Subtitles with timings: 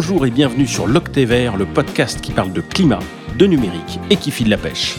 [0.00, 3.00] Bonjour et bienvenue sur l'Octet Vert, le podcast qui parle de climat,
[3.36, 4.94] de numérique et qui file la pêche.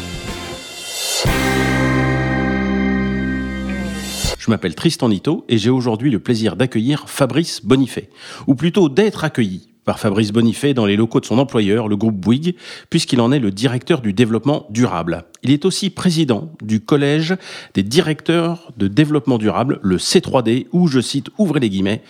[4.38, 8.10] Je m'appelle Tristan Nito et j'ai aujourd'hui le plaisir d'accueillir Fabrice Bonifay,
[8.46, 12.18] ou plutôt d'être accueilli par Fabrice Bonifay dans les locaux de son employeur, le groupe
[12.18, 12.56] Bouygues,
[12.90, 15.24] puisqu'il en est le directeur du développement durable.
[15.44, 17.38] Il est aussi président du collège
[17.74, 22.04] des directeurs de développement durable, le C3D, où, je cite, ouvrez les guillemets,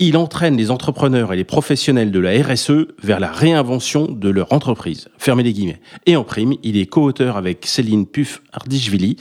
[0.00, 4.52] il entraîne les entrepreneurs et les professionnels de la RSE vers la réinvention de leur
[4.52, 5.08] entreprise.
[5.18, 5.80] Fermez les guillemets.
[6.06, 9.16] Et en prime, il est co-auteur avec Céline Puff Ardichvili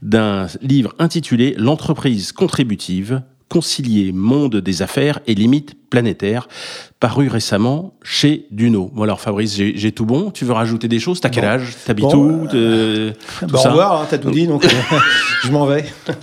[0.00, 6.48] d'un livre intitulé L'entreprise contributive, concilier monde des affaires et limites planétaires,
[7.00, 8.90] paru récemment chez Duno.
[8.94, 10.30] Bon alors Fabrice, j'ai tout bon?
[10.30, 11.20] Tu veux rajouter des choses?
[11.20, 11.76] T'as quel âge?
[11.84, 12.46] T'habites où?
[12.54, 13.12] euh,
[13.52, 14.66] Au revoir, hein, t'as tout dit, donc
[15.44, 15.84] je m'en vais.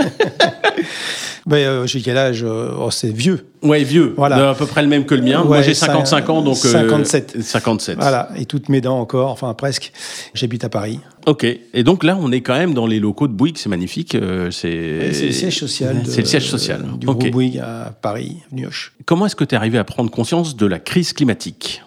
[1.50, 3.48] Mais euh, j'ai quel âge euh, oh, C'est vieux.
[3.64, 4.14] Ouais, vieux.
[4.16, 4.52] Voilà.
[4.52, 5.44] À peu près le même que le mien.
[5.44, 6.56] Moi, j'ai 55 ans, donc.
[6.56, 7.36] 57.
[7.36, 7.98] Euh, 57.
[8.00, 8.30] Voilà.
[8.38, 9.92] Et toutes mes dents encore, enfin presque.
[10.34, 11.00] J'habite à Paris.
[11.26, 11.44] Ok.
[11.44, 13.58] Et donc là, on est quand même dans les locaux de Bouygues.
[13.58, 14.16] C'est magnifique.
[14.52, 16.04] c'est le siège social.
[16.06, 16.86] C'est le siège social.
[16.98, 18.94] Du groupe Bouygues à Paris, Nioche.
[19.06, 21.82] Comment est-ce que tu es arrivé à prendre conscience de la crise climatique?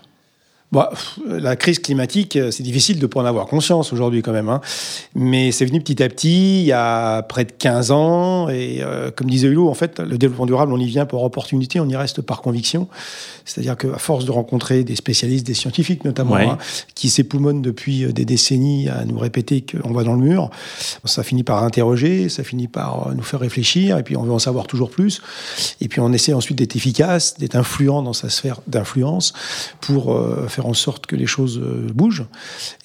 [0.72, 0.86] Bon,
[1.26, 4.48] la crise climatique, euh, c'est difficile de pas en avoir conscience aujourd'hui quand même.
[4.48, 4.62] Hein.
[5.14, 8.48] Mais c'est venu petit à petit, il y a près de 15 ans.
[8.48, 11.78] Et euh, comme disait Hulot, en fait, le développement durable, on y vient pour opportunité,
[11.78, 12.88] on y reste par conviction.
[13.44, 16.56] C'est-à-dire qu'à force de rencontrer des spécialistes, des scientifiques notamment, hein,
[16.94, 20.48] qui s'époumonnent depuis euh, des décennies à nous répéter qu'on va dans le mur,
[21.04, 24.38] ça finit par interroger, ça finit par nous faire réfléchir, et puis on veut en
[24.38, 25.20] savoir toujours plus.
[25.82, 29.34] Et puis on essaie ensuite d'être efficace, d'être influent dans sa sphère d'influence
[29.82, 32.24] pour faire en sorte que les choses euh, bougent.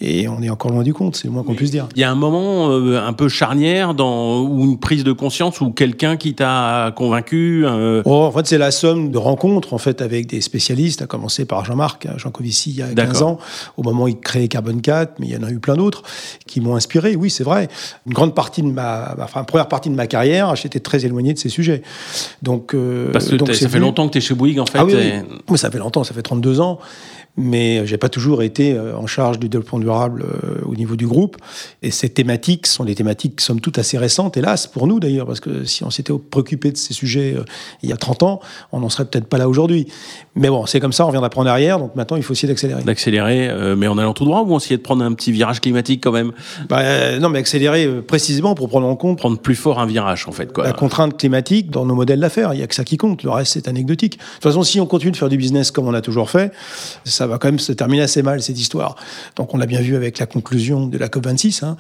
[0.02, 1.88] Et on est encore loin du compte, c'est le moins qu'on puisse dire.
[1.95, 5.61] Il y a un moment euh, un peu charnière dans, ou une prise de conscience
[5.61, 9.78] ou quelqu'un qui t'a convaincu euh oh, En fait, c'est la somme de rencontres en
[9.78, 13.21] fait, avec des spécialistes, à commencer par Jean-Marc hein, Jean Covici il y a 15
[13.21, 13.37] ans,
[13.77, 16.04] au moment où il créait Carbon 4, mais il y en a eu plein d'autres
[16.45, 17.16] qui m'ont inspiré.
[17.16, 17.67] Oui, c'est vrai.
[18.05, 21.39] Une grande partie de ma, enfin, première partie de ma carrière, j'étais très éloigné de
[21.39, 21.82] ces sujets.
[22.42, 22.76] Donc,
[23.14, 24.77] Parce que donc, ça fait longtemps que tu es chez Bouygues, en fait.
[24.80, 24.95] Ah oui,
[25.49, 25.58] oui.
[25.58, 26.80] ça fait longtemps, ça fait 32 ans
[27.37, 31.05] mais j'ai pas toujours été euh, en charge du développement durable euh, au niveau du
[31.05, 31.37] groupe.
[31.83, 35.39] Et ces thématiques sont des thématiques, somme toute, assez récentes, hélas, pour nous d'ailleurs, parce
[35.39, 37.43] que si on s'était préoccupé de ces sujets euh,
[37.83, 38.39] il y a 30 ans,
[38.71, 39.87] on n'en serait peut-être pas là aujourd'hui.
[40.36, 42.83] Mais bon, c'est comme ça, on vient d'apprendre arrière, donc maintenant il faut essayer d'accélérer.
[42.83, 46.04] D'accélérer, mais en allant tout droit ou on essayer de prendre un petit virage climatique
[46.04, 46.31] quand même?
[46.69, 49.19] Bah, Non, mais accélérer précisément pour prendre en compte.
[49.19, 50.52] Prendre plus fort un virage en fait.
[50.52, 50.64] Quoi.
[50.64, 53.30] La contrainte climatique dans nos modèles d'affaires, il n'y a que ça qui compte, le
[53.30, 54.17] reste c'est anecdotique.
[54.17, 56.52] De toute façon, si on continue de faire du business comme on a toujours fait,
[57.04, 58.95] ça va quand même se terminer assez mal cette histoire.
[59.36, 61.65] Donc on l'a bien vu avec la conclusion de la COP26.
[61.65, 61.77] Hein.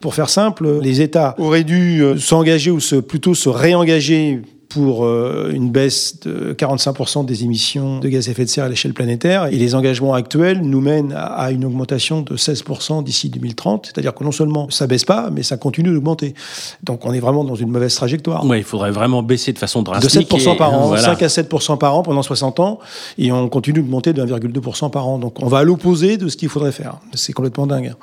[0.00, 5.06] Pour faire simple, les États auraient dû euh, s'engager ou se, plutôt se réengager pour
[5.06, 8.92] euh, une baisse de 45% des émissions de gaz à effet de serre à l'échelle
[8.92, 9.46] planétaire.
[9.46, 13.86] Et les engagements actuels nous mènent à une augmentation de 16% d'ici 2030.
[13.86, 16.34] C'est-à-dire que non seulement ça baisse pas, mais ça continue d'augmenter.
[16.82, 18.44] Donc on est vraiment dans une mauvaise trajectoire.
[18.44, 20.30] Oui, il faudrait vraiment baisser de façon drastique.
[20.30, 22.78] De 7% par an, 5 à 7% par an pendant 60 ans.
[23.16, 25.18] Et on continue d'augmenter de 1,2% par an.
[25.18, 26.96] Donc on va à l'opposé de ce qu'il faudrait faire.
[27.14, 27.94] C'est complètement dingue.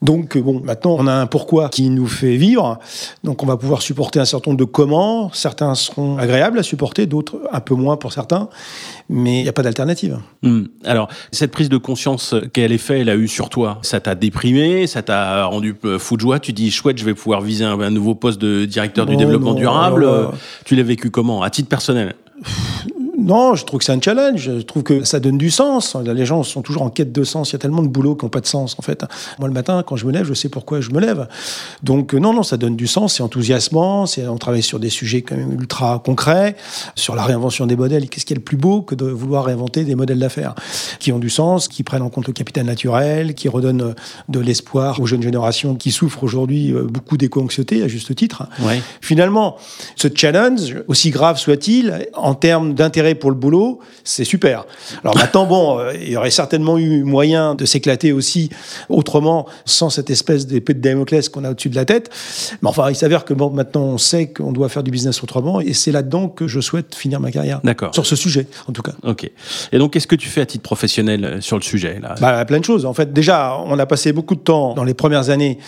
[0.00, 2.78] Donc bon, maintenant on a un pourquoi qui nous fait vivre.
[3.22, 5.30] Donc on va pouvoir supporter un certain nombre de comment.
[5.32, 8.48] Certains seront agréables à supporter, d'autres un peu moins pour certains,
[9.08, 10.18] mais il n'y a pas d'alternative.
[10.42, 10.64] Hmm.
[10.84, 14.86] Alors, cette prise de conscience, quel effet elle a eu sur toi Ça t'a déprimé
[14.86, 17.90] Ça t'a rendu euh, fou de joie Tu dis, chouette, je vais pouvoir viser un,
[17.90, 20.06] nouveau poste de directeur du développement durable.
[20.64, 22.14] Tu l'as vécu comment, à titre personnel?
[23.26, 24.40] Non, je trouve que c'est un challenge.
[24.40, 25.96] Je trouve que ça donne du sens.
[25.96, 27.50] Les gens sont toujours en quête de sens.
[27.50, 29.04] Il y a tellement de boulot qui n'ont pas de sens, en fait.
[29.40, 31.26] Moi, le matin, quand je me lève, je sais pourquoi je me lève.
[31.82, 33.14] Donc, euh, non, non, ça donne du sens.
[33.14, 34.06] C'est enthousiasmant.
[34.06, 36.54] C'est, on travaille sur des sujets quand même ultra concrets,
[36.94, 38.08] sur la réinvention des modèles.
[38.08, 40.54] Qu'est-ce qui est le plus beau que de vouloir réinventer des modèles d'affaires?
[41.00, 43.94] Qui ont du sens, qui prennent en compte le capital naturel, qui redonnent euh,
[44.28, 48.44] de l'espoir aux jeunes générations qui souffrent aujourd'hui euh, beaucoup d'éco-anxiété, à juste titre.
[49.00, 49.56] Finalement,
[49.96, 54.66] ce challenge, aussi grave soit-il, en termes d'intérêt pour le boulot, c'est super.
[55.02, 58.50] Alors maintenant, bon, euh, il y aurait certainement eu moyen de s'éclater aussi
[58.88, 62.10] autrement, sans cette espèce d'épée de Damoclès qu'on a au-dessus de la tête.
[62.62, 65.60] Mais enfin, il s'avère que bon, maintenant, on sait qu'on doit faire du business autrement,
[65.60, 67.60] et c'est là-dedans que je souhaite finir ma carrière.
[67.64, 67.94] D'accord.
[67.94, 68.92] Sur ce sujet, en tout cas.
[69.02, 69.30] Ok.
[69.72, 72.14] Et donc, qu'est-ce que tu fais à titre professionnel euh, sur le sujet là?
[72.20, 72.86] Bah, Plein de choses.
[72.86, 75.58] En fait, déjà, on a passé beaucoup de temps dans les premières années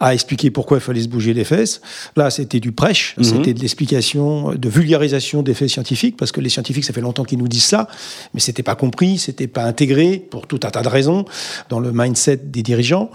[0.00, 1.82] à expliquer pourquoi il fallait se bouger les fesses.
[2.16, 3.24] Là, c'était du prêche, Mhm.
[3.24, 7.24] c'était de l'explication, de vulgarisation des faits scientifiques, parce que les scientifiques, ça fait longtemps
[7.24, 7.86] qu'ils nous disent ça,
[8.32, 11.26] mais c'était pas compris, c'était pas intégré pour tout un tas de raisons
[11.68, 13.10] dans le mindset des dirigeants.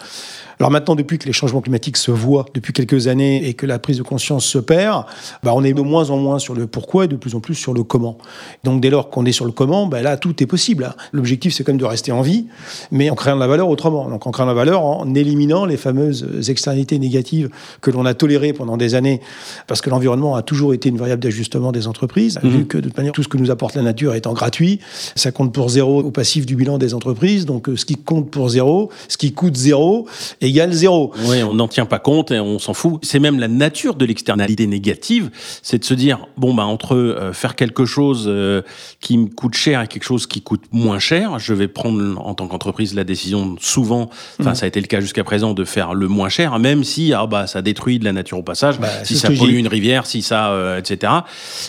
[0.60, 3.80] Alors maintenant, depuis que les changements climatiques se voient depuis quelques années et que la
[3.80, 5.06] prise de conscience se perd,
[5.44, 7.56] bah on est de moins en moins sur le pourquoi et de plus en plus
[7.56, 8.18] sur le comment.
[8.64, 10.94] Donc dès lors qu'on est sur le comment, bah là, tout est possible.
[11.12, 12.46] L'objectif, c'est quand même de rester en vie,
[12.92, 14.10] mais en créant de la valeur autrement.
[14.10, 17.50] Donc en créant de la valeur en éliminant les fameuses externalités négatives
[17.82, 19.22] que l'on a tolérées pendant des années,
[19.68, 22.50] parce que l'environnement a toujours été une variable d'ajustement des entreprises, Mhm.
[22.50, 24.80] vu que de toute manière, tout ce que nous apporte la nature étant gratuit,
[25.16, 27.46] ça compte pour zéro au passif du bilan des entreprises.
[27.46, 30.08] Donc euh, ce qui compte pour zéro, ce qui coûte zéro,
[30.46, 31.12] égale zéro.
[31.26, 33.00] Oui, on n'en tient pas compte et on s'en fout.
[33.04, 35.30] C'est même la nature de l'externalité négative,
[35.62, 38.62] c'est de se dire bon bah entre euh, faire quelque chose euh,
[39.02, 42.34] qui me coûte cher et quelque chose qui coûte moins cher, je vais prendre en
[42.34, 44.10] tant qu'entreprise la décision souvent,
[44.40, 44.56] enfin Mhm.
[44.56, 47.26] ça a été le cas jusqu'à présent de faire le moins cher, même si ah
[47.28, 50.22] bah ça détruit de la nature au passage, Bah, si ça pollue une rivière, si
[50.22, 51.12] ça euh, etc.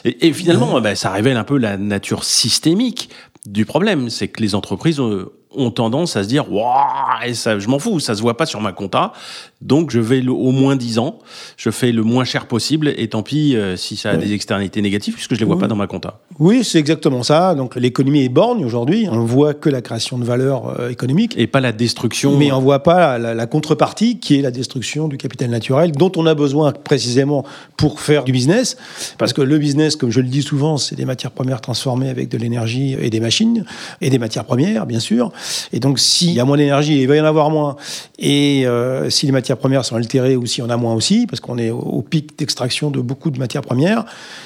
[0.05, 3.08] Et, et finalement bah, ça révèle un peu la nature systémique
[3.46, 7.58] du problème, c'est que les entreprises euh, ont tendance à se dire Waouh, et ça,
[7.58, 9.12] je m'en fous, ça se voit pas sur ma compta,
[9.61, 11.19] donc je vais le- au moins 10 ans,
[11.56, 14.82] je fais le moins cher possible, et tant pis euh, si ça a des externalités
[14.82, 16.20] négatives, puisque je les vois pas dans ma compta.
[16.38, 17.55] Oui, c'est exactement ça.
[17.55, 19.06] Donc l'économie est borgne aujourd'hui.
[19.11, 21.35] On ne voit que la création de valeur euh, économique.
[21.38, 22.37] Et pas la destruction.
[22.37, 26.12] Mais on voit pas la, la contrepartie qui est la destruction du capital naturel dont
[26.17, 27.44] on a besoin précisément
[27.76, 28.76] pour faire du business.
[29.19, 32.29] Parce que le business, comme je le dis souvent, c'est des matières premières transformées avec
[32.29, 33.64] de l'énergie et des machines
[34.00, 35.32] et des matières premières, bien sûr.
[35.73, 37.77] Et donc s'il y a moins d'énergie, il va y en avoir moins.
[38.19, 41.27] Et euh, si les matières premières sont altérées ou s'il y en a moins aussi,
[41.27, 44.05] parce qu'on est au, pic d'extraction de beaucoup de matières premières,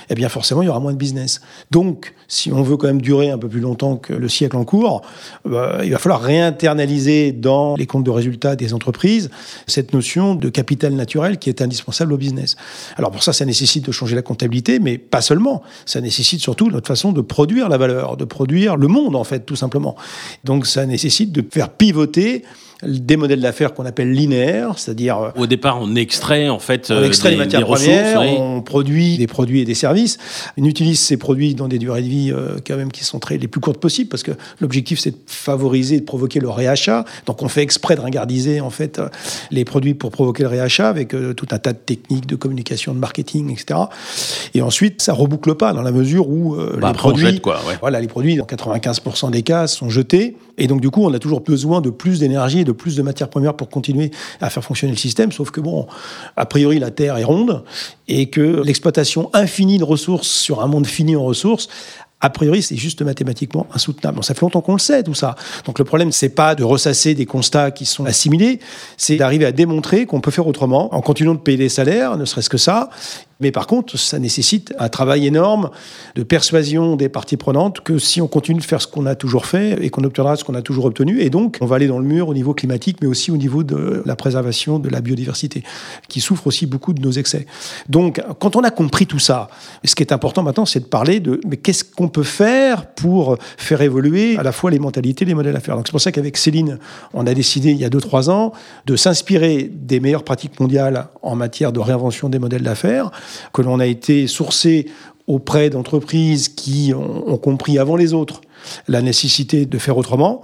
[0.09, 1.41] eh bien forcément il y aura moins de business.
[1.71, 4.65] Donc si on veut quand même durer un peu plus longtemps que le siècle en
[4.65, 5.03] cours,
[5.45, 9.31] bah, il va falloir réinternaliser dans les comptes de résultats des entreprises
[9.67, 12.57] cette notion de capital naturel qui est indispensable au business.
[12.97, 15.63] Alors pour ça, ça nécessite de changer la comptabilité, mais pas seulement.
[15.87, 19.41] Ça nécessite surtout notre façon de produire la valeur, de produire le monde en fait,
[19.41, 19.97] tout simplement.
[20.45, 22.45] Donc ça nécessite de faire pivoter
[22.83, 26.95] des modèles d'affaires qu'on appelle linéaires, c'est-à-dire euh, Au départ, on extrait en fait on
[26.95, 28.29] euh, extrait des, les matières des premières, oui.
[28.39, 30.19] on produit des produits et des services.
[30.57, 33.39] On utilise ces produits dans des durées de vie euh, quand même qui sont très
[33.39, 37.05] les plus courtes possibles parce que l'objectif c'est de favoriser, de provoquer le réachat.
[37.27, 39.01] Donc on fait exprès de ringardiser en fait
[39.51, 42.95] les produits pour provoquer le réachat avec euh, tout un tas de techniques de communication,
[42.95, 43.81] de marketing, etc.
[44.55, 47.27] Et ensuite ça reboucle pas dans la mesure où euh, Bah, les après, on produits,
[47.27, 47.77] jette, quoi, ouais.
[47.81, 51.19] voilà, les produits dans 95% des cas sont jetés et donc du coup on a
[51.19, 54.93] toujours besoin de plus d'énergie de plus de matières premières pour continuer à faire fonctionner
[54.93, 55.33] le système.
[55.33, 55.87] Sauf que bon,
[56.37, 57.65] a priori la Terre est ronde
[58.09, 61.69] et que l'exploitation infinie de ressources sur un monde fini en ressources
[62.23, 64.17] a priori, c'est juste mathématiquement insoutenable.
[64.17, 65.37] Bon, ça fait longtemps qu'on le sait, tout ça.
[65.65, 68.61] Donc le problème, c'est pas de ressasser des constats qui sont assimilés,
[68.99, 72.27] c'est d'arriver à démontrer qu'on peut faire autrement en continuant de payer les salaires, ne
[72.27, 72.91] serait-ce que ça.
[73.41, 75.71] Mais par contre, ça nécessite un travail énorme
[76.15, 79.47] de persuasion des parties prenantes que si on continue de faire ce qu'on a toujours
[79.47, 81.99] fait et qu'on obtiendra ce qu'on a toujours obtenu, et donc on va aller dans
[81.99, 85.65] le mur au niveau climatique, mais aussi au niveau de la préservation de la biodiversité,
[86.09, 87.47] qui souffre aussi beaucoup de nos excès.
[87.89, 89.49] Donc, quand on a compris tout ça,
[89.85, 93.37] ce qui est important maintenant, c'est de parler de mais qu'est-ce qu'on peut faire pour
[93.57, 95.77] faire évoluer à la fois les mentalités, les modèles à faire.
[95.77, 96.79] Donc c'est pour ça qu'avec Céline,
[97.15, 98.53] on a décidé il y a 2-3 ans
[98.87, 103.11] de s'inspirer des meilleures pratiques mondiales en matière de réinvention des modèles d'affaires,
[103.53, 104.87] que l'on a été sourcé
[105.27, 108.41] auprès d'entreprises qui ont, compris avant les autres
[108.89, 110.43] la nécessité de faire autrement.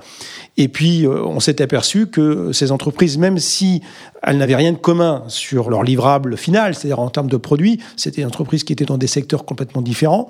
[0.57, 3.83] Et puis, euh, on s'est aperçu que ces entreprises, même si
[4.27, 8.23] elles n'avaient rien de commun sur leur livrable final, c'est-à-dire en termes de produits, c'était
[8.23, 10.29] des entreprises qui étaient dans des secteurs complètement différents,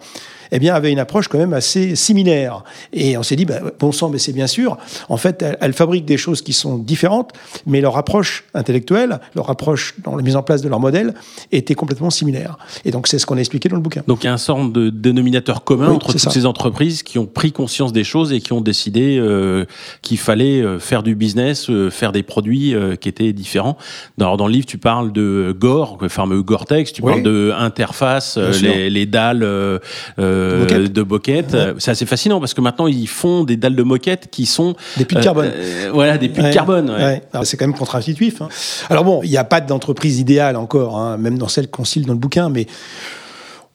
[0.53, 2.63] eh bien, avaient une approche quand même assez similaire.
[2.93, 4.77] Et on s'est dit, bah, bon sang, mais c'est bien sûr,
[5.09, 7.33] en fait, elles, elles fabriquent des choses qui sont différentes,
[7.67, 11.15] mais leur approche intellectuelle, leur approche dans la mise en place de leur modèle
[11.51, 12.59] était complètement similaire.
[12.85, 14.03] Et donc, c'est ce qu'on a expliqué dans le bouquin.
[14.07, 16.31] Donc il y a un sorte de dénominateur commun Oui, entre toutes ça.
[16.31, 19.65] ces entreprises qui ont pris conscience des choses et qui ont décidé euh,
[20.03, 23.77] qu'il fallait euh, faire du business, euh, faire des produits euh, qui étaient différents.
[24.21, 27.13] Alors dans le livre, tu parles de Gore, le fameux Gore-Tex, tu Oui.
[27.13, 29.79] parles de interface, euh, les, les dalles euh,
[30.19, 30.93] euh, Moquette.
[30.93, 31.53] de moquette.
[31.53, 31.75] Ouais.
[31.79, 35.05] C'est assez fascinant parce que maintenant ils font des dalles de moquette qui sont Des
[35.05, 35.51] puits de euh, carbone.
[35.55, 36.91] euh, voilà, des puits Ouais, de carbone.
[36.91, 37.23] ouais.
[37.45, 38.43] C'est quand même contre-intuitif.
[38.43, 38.49] hein.
[38.91, 42.07] Alors bon, il n'y a pas d'entreprise idéale encore, hein, même dans celle qu'on cite
[42.07, 42.67] dans le bouquin, mais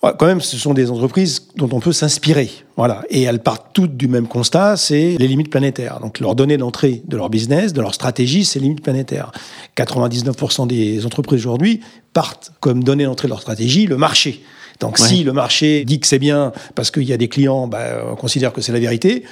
[0.02, 2.50] quand même, ce sont des entreprises dont on peut s'inspirer.
[2.76, 3.04] Voilà.
[3.10, 6.00] Et elles partent toutes du même constat, c'est les limites planétaires.
[6.00, 9.32] Donc, leur donner d'entrée de leur business, de leur stratégie, c'est les limites planétaires.
[9.78, 11.82] 99% des entreprises aujourd'hui
[12.14, 14.42] partent comme données d'entrée de leur stratégie le marché.
[14.82, 18.04] Donc si le marché dit que c'est bien parce qu'il y a des clients, bah,
[18.12, 19.24] on considère que c'est la vérité.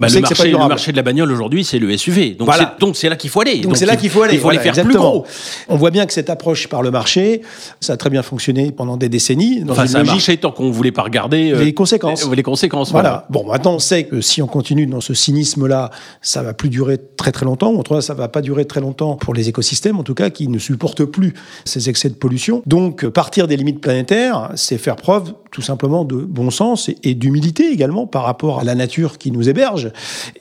[0.00, 2.36] Bah, le, marché, le, marché, de la bagnole aujourd'hui, c'est le SUV.
[2.78, 3.60] Donc c'est là qu'il faut aller.
[3.60, 4.34] Donc c'est là qu'il faut aller.
[4.34, 5.24] Il faut aller faire plus gros.
[5.68, 7.42] On voit bien que cette approche par le marché,
[7.80, 9.60] ça a très bien fonctionné pendant des décennies.
[9.60, 12.28] Dans enfin, ça a marché tant qu'on voulait pas regarder euh, les conséquences.
[12.30, 12.90] Les, conséquences.
[12.90, 13.26] Voilà.
[13.30, 16.98] Bon, maintenant on sait que si on continue dans ce cynisme-là, ça va plus durer
[17.16, 17.72] très très longtemps.
[17.74, 20.30] En tout cas, ça va pas durer très longtemps pour les écosystèmes, en tout cas,
[20.30, 21.34] qui ne supportent plus
[21.64, 22.62] ces excès de pollution.
[22.66, 27.72] Donc partir des limites planétaires, c'est faire preuve tout simplement de bon sens et, d'humilité
[27.72, 29.90] également par rapport à la nature qui nous héberge.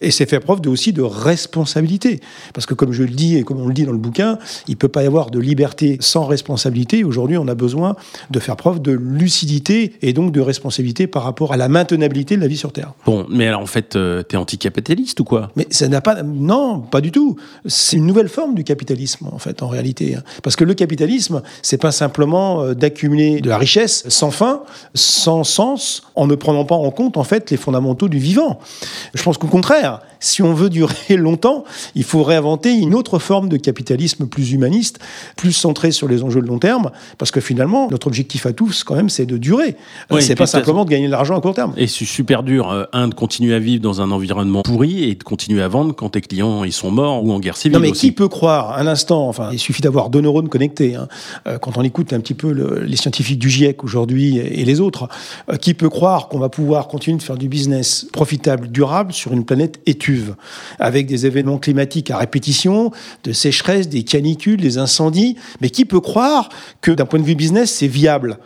[0.01, 2.19] Et c'est faire preuve de, aussi de responsabilité.
[2.53, 4.71] Parce que comme je le dis et comme on le dit dans le bouquin, il
[4.71, 7.05] ne peut pas y avoir de liberté sans responsabilité.
[7.05, 7.95] Aujourd'hui, on a besoin
[8.29, 12.41] de faire preuve de lucidité et donc de responsabilité par rapport à la maintenabilité de
[12.41, 12.91] la vie sur Terre.
[13.05, 15.49] Bon, mais alors en fait, euh, tu es anticapitaliste ou quoi?
[15.55, 16.23] Mais ça n'a pas...
[16.23, 17.37] Non, pas du tout.
[17.65, 20.17] C'est une nouvelle forme du capitalisme, en fait, en réalité.
[20.43, 25.04] Parce que le capitalisme, c'est pas simplement euh, d'accumuler de la richesse sans fin, sans
[25.05, 28.59] sens en ne prenant pas en compte en fait les fondamentaux du vivant.
[29.13, 31.63] Je pense qu'au contraire, si on veut durer longtemps,
[31.95, 34.99] il faut réinventer une autre forme de capitalisme plus humaniste,
[35.35, 38.83] plus centré sur les enjeux de long terme, parce que finalement, notre objectif à tous,
[38.83, 39.75] quand même, c'est de durer.
[40.11, 41.73] Ce c'est pas simplement de gagner de l'argent à court terme.
[41.77, 45.15] Et c'est super dur, euh, un, de continuer à vivre dans un environnement pourri et
[45.15, 47.77] de continuer à vendre quand tes clients ils sont morts ou en guerre civile.
[47.77, 50.95] Non, mais qui peut croire un instant, enfin, il suffit d'avoir deux neurones connectés.
[50.95, 51.07] Hein,
[51.47, 55.07] euh, quand on écoute un petit peu les scientifiques du GIEC aujourd'hui et les autres,
[55.51, 59.33] euh, qui peut croire qu'on va pouvoir continuer de faire du business profitable, durable sur
[59.33, 59.79] une planète
[60.79, 62.91] avec des événements climatiques à répétition,
[63.23, 66.49] de sécheresse, des canicules, des incendies, mais qui peut croire
[66.81, 68.37] que d'un point de vue business, c'est viable?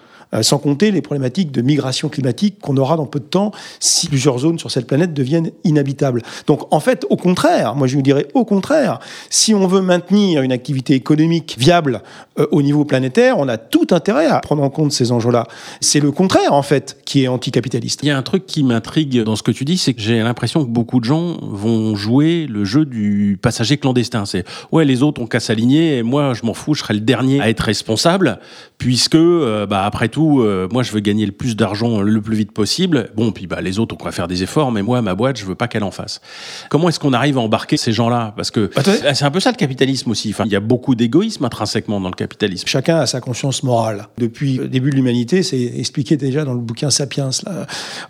[0.41, 4.39] Sans compter les problématiques de migration climatique qu'on aura dans peu de temps si plusieurs
[4.39, 6.21] zones sur cette planète deviennent inhabitables.
[6.47, 10.41] Donc en fait, au contraire, moi je vous dirais au contraire, si on veut maintenir
[10.41, 12.01] une activité économique viable
[12.39, 15.47] euh, au niveau planétaire, on a tout intérêt à prendre en compte ces enjeux-là.
[15.81, 18.01] C'est le contraire en fait qui est anticapitaliste.
[18.03, 20.19] Il y a un truc qui m'intrigue dans ce que tu dis, c'est que j'ai
[20.19, 24.25] l'impression que beaucoup de gens vont jouer le jeu du passager clandestin.
[24.25, 26.99] C'est ouais, les autres ont qu'à s'aligner et moi je m'en fous, je serai le
[26.99, 28.39] dernier à être responsable
[28.77, 32.35] puisque euh, bah, après tout euh, moi, je veux gagner le plus d'argent le plus
[32.35, 33.09] vite possible.
[33.15, 35.45] Bon, puis bah, les autres, on va faire des efforts, mais moi, ma boîte, je
[35.45, 36.21] veux pas qu'elle en fasse.
[36.69, 38.33] Comment est-ce qu'on arrive à embarquer ces gens-là?
[38.35, 40.29] Parce que ah, c'est un peu ça le capitalisme aussi.
[40.31, 42.67] Enfin, il y a beaucoup d'égoïsme intrinsèquement dans le capitalisme.
[42.67, 44.07] Chacun a sa conscience morale.
[44.17, 47.29] Depuis le début de l'humanité, c'est expliqué déjà dans le bouquin Sapiens.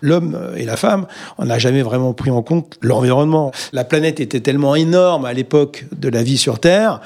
[0.00, 1.06] L'homme et la femme,
[1.38, 3.52] on n'a jamais vraiment pris en compte l'environnement.
[3.72, 7.00] La planète était tellement énorme à l'époque de la vie sur Terre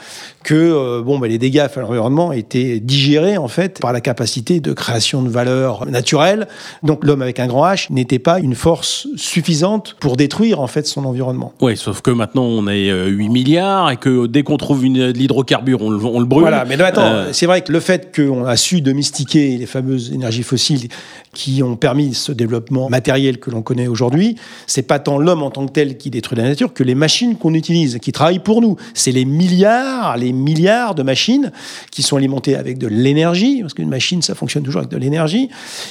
[0.45, 4.61] que euh, bon, bah, les dégâts à l'environnement étaient digérés en fait par la capacité
[4.61, 6.47] de création de valeur naturelle.
[6.85, 10.87] Donc l'homme avec un grand H n'était pas une force suffisante pour détruire en fait
[10.87, 11.53] son environnement.
[11.61, 15.13] Oui, sauf que maintenant on est 8 euh, milliards et que dès qu'on trouve une,
[15.13, 16.43] de l'hydrocarbure, on, on, le brûle.
[16.43, 20.13] Voilà, mais attends, euh, c'est vrai que le fait qu'on a su domestiquer les fameuses
[20.13, 20.89] énergies fossiles
[21.35, 24.37] qui ont permis ce développement matériel que l'on connaît aujourd'hui,
[24.67, 27.37] c'est pas tant l'homme en tant que tel qui détruit la nature que les machines
[27.37, 28.77] qu'on utilise, qui travaillent pour nous.
[28.95, 31.53] C'est les milliards, les milliards de machines
[31.91, 35.49] qui sont alimentées avec de l'énergie, parce qu'une machine, ça fonctionne toujours avec de l'énergie,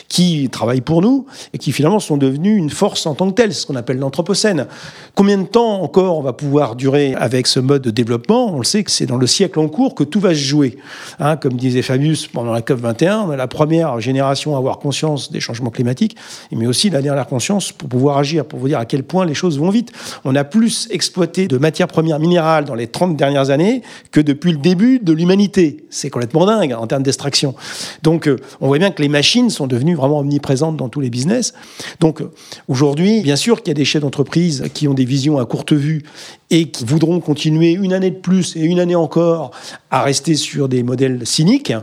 [0.08, 3.54] qui travaillent pour nous et qui finalement sont devenus une force en tant que telle,
[3.54, 4.68] ce qu'on appelle l'anthropocène.
[5.16, 8.54] Combien de temps encore on va pouvoir durer avec ce mode de développement?
[8.54, 10.78] On le sait que c'est dans le siècle en cours que tout va se jouer.
[11.20, 14.80] Hein, comme disait Fabius pendant la COP 21, on est la première génération à avoir
[14.80, 16.16] conscience des changements climatiques,
[16.52, 19.34] mais aussi la dernière conscience pour pouvoir agir, pour vous dire à quel point les
[19.34, 19.92] choses vont vite.
[20.24, 24.52] On a plus exploité de matières premières minérales dans les 30 dernières années que depuis
[24.52, 25.86] le début de l'humanité.
[25.90, 27.56] C'est complètement dingue en termes d'extraction.
[28.02, 31.10] Donc euh, on voit bien que les machines sont devenues vraiment omniprésentes dans tous les
[31.10, 31.54] business.
[32.00, 32.22] Donc
[32.68, 35.74] aujourd'hui, bien sûr qu'il y a des chefs d'entreprise qui ont des visions à courte
[35.74, 36.04] vue
[36.50, 39.52] et qui voudront continuer une année de plus et une année encore
[39.90, 41.74] à rester sur des modèles cyniques.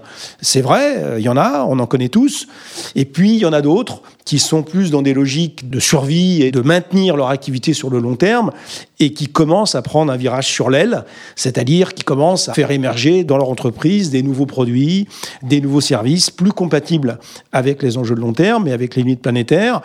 [0.40, 2.47] C'est vrai, euh, il y en a, on en connaît tous.
[2.95, 6.42] Et puis, il y en a d'autres qui sont plus dans des logiques de survie
[6.42, 8.50] et de maintenir leur activité sur le long terme
[8.99, 11.04] et qui commencent à prendre un virage sur l'aile,
[11.37, 15.09] c'est-à-dire qui commencent à faire émerger dans leur entreprise des nouveaux produits,
[15.42, 17.18] des nouveaux services plus compatibles
[17.50, 19.80] avec les enjeux de long terme et avec les limites planétaires,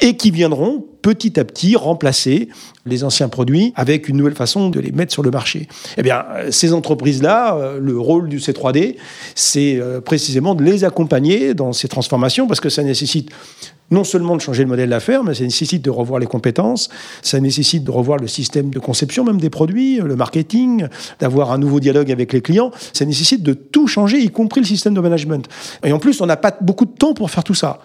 [0.00, 2.48] et qui viendront petit à petit remplacer
[2.86, 5.68] les anciens produits avec une nouvelle façon de les mettre sur le marché.
[5.98, 8.96] Eh bien, ces entreprises-là, euh, le rôle du C3D,
[9.34, 13.30] c'est euh, précisément de les accompagner dans ces transformations parce que ça nécessite
[13.90, 16.88] non seulement de changer le modèle d'affaires, mais ça nécessite de revoir les compétences,
[17.20, 20.86] ça nécessite de revoir le système de conception même des produits, le marketing,
[21.20, 22.70] d'avoir un nouveau dialogue avec les clients.
[22.94, 25.46] Ça nécessite de tout changer, y compris le système de management.
[25.84, 27.80] Et en plus, on n'a pas beaucoup de temps pour faire tout ça.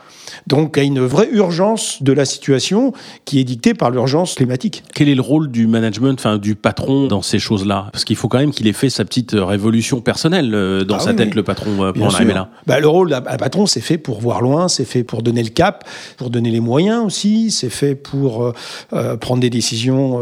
[0.47, 2.93] Donc il y a une vraie urgence de la situation
[3.25, 4.83] qui est dictée par l'urgence climatique.
[4.93, 7.89] Quel est le rôle du management, enfin du patron dans ces choses-là?
[7.91, 10.99] Parce qu'il faut quand même qu'il ait fait sa petite révolution personnelle euh, dans ah
[10.99, 12.49] sa tête, le patron, euh, pour en arriver là.
[12.67, 15.49] Bah, le rôle d'un patron, c'est fait pour voir loin, c'est fait pour donner le
[15.49, 15.87] cap,
[16.17, 18.53] pour donner les moyens aussi, c'est fait pour
[18.93, 20.19] euh, prendre des décisions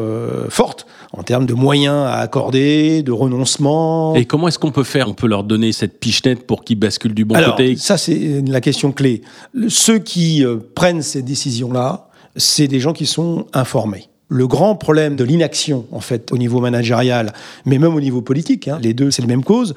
[0.50, 4.16] fortes en termes de moyens à accorder, de renoncement.
[4.16, 5.10] Et comment est-ce qu'on peut faire?
[5.10, 7.76] On peut leur donner cette pichenette pour qu'ils basculent du bon Alors, côté?
[7.76, 9.22] Ça, c'est la question clé.
[9.70, 12.07] Ceux qui euh, prennent ces décisions-là,
[12.38, 14.10] c'est des gens qui sont informés.
[14.30, 17.34] Le grand problème de l'inaction, en fait, au niveau managérial,
[17.66, 19.74] mais même au niveau politique, hein, les deux, c'est la même cause,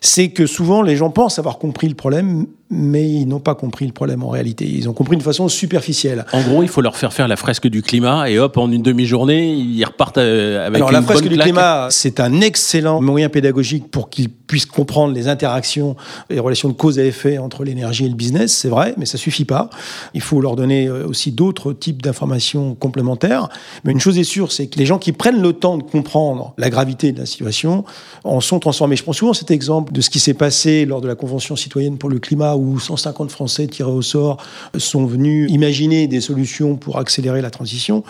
[0.00, 3.86] c'est que souvent les gens pensent avoir compris le problème, mais ils n'ont pas compris
[3.86, 4.64] le problème en réalité.
[4.64, 6.24] Ils ont compris de façon superficielle.
[6.32, 8.82] En gros, il faut leur faire faire la fresque du climat et hop, en une
[8.82, 11.48] demi-journée, ils repartent euh, avec Alors, une la fresque bonne du claque.
[11.48, 15.96] climat, c'est un excellent moyen pédagogique pour qu'ils puissent comprendre les interactions,
[16.28, 19.18] les relations de cause à effet entre l'énergie et le business, c'est vrai, mais ça
[19.18, 19.68] suffit pas.
[20.14, 23.48] Il faut leur donner euh, aussi d'autres types d'informations complémentaires.
[23.84, 26.54] Mais une chose est sûre, c'est que les gens qui prennent le temps de comprendre
[26.56, 27.84] la gravité de la situation
[28.22, 28.94] en sont transformés.
[28.94, 31.98] Je prends souvent cet exemple de ce qui s'est passé lors de la Convention citoyenne
[31.98, 34.36] pour le climat où 150 Français tirés au sort
[34.76, 38.04] sont venus imaginer des solutions pour accélérer la transition.